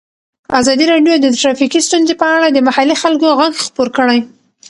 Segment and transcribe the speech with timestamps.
[0.59, 4.19] ازادي راډیو د ټرافیکي ستونزې په اړه د محلي خلکو غږ خپور کړی.